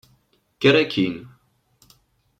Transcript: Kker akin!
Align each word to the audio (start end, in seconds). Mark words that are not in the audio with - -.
Kker 0.59 0.75
akin! 0.83 1.15